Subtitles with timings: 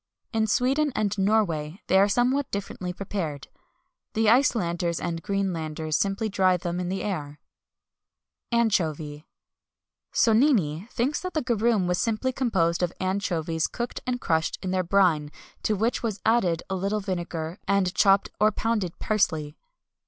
[0.33, 3.49] In Sweden and Norway they are somewhat differently prepared.
[4.13, 9.25] The Icelanders and Greenlanders simply dry them in the air.[XXI 211] ANCHOVY.
[10.11, 15.31] Sonnini thinks that garum was simply composed of anchovies cooked and crushed in their brine,
[15.61, 19.55] to which was added a little vinegar, and chopped or pounded parsley.